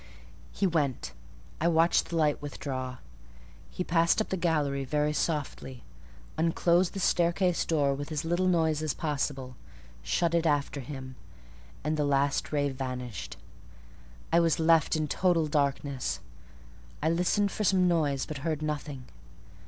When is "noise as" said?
8.47-8.95